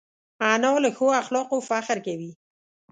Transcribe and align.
انا 0.51 0.69
له 0.83 0.89
ښو 0.97 1.07
اخلاقو 1.21 1.57
فخر 1.69 1.97
کوي 2.07 2.31